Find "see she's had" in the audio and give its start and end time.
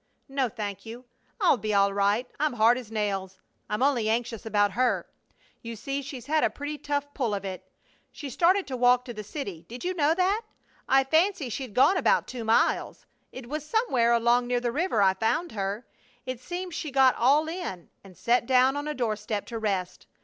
5.75-6.43